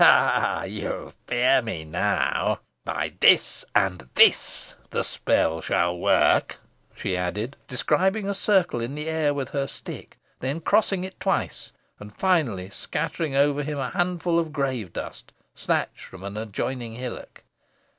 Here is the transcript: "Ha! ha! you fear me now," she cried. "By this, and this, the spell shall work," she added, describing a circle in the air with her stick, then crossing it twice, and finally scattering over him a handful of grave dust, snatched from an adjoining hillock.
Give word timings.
"Ha! 0.03 0.03
ha! 0.03 0.63
you 0.63 1.13
fear 1.27 1.61
me 1.61 1.85
now," 1.85 2.55
she 2.55 2.85
cried. 2.91 2.95
"By 2.95 3.13
this, 3.27 3.63
and 3.75 4.09
this, 4.15 4.73
the 4.89 5.03
spell 5.03 5.61
shall 5.61 5.95
work," 5.95 6.57
she 6.95 7.15
added, 7.15 7.55
describing 7.67 8.27
a 8.27 8.33
circle 8.33 8.81
in 8.81 8.95
the 8.95 9.07
air 9.07 9.31
with 9.31 9.51
her 9.51 9.67
stick, 9.67 10.17
then 10.39 10.59
crossing 10.59 11.03
it 11.03 11.19
twice, 11.19 11.71
and 11.99 12.11
finally 12.11 12.71
scattering 12.71 13.35
over 13.35 13.61
him 13.61 13.77
a 13.77 13.91
handful 13.91 14.39
of 14.39 14.51
grave 14.51 14.91
dust, 14.91 15.33
snatched 15.53 16.05
from 16.05 16.23
an 16.23 16.35
adjoining 16.35 16.93
hillock. 16.95 17.43